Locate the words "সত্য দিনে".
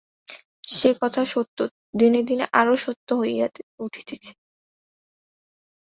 1.25-2.21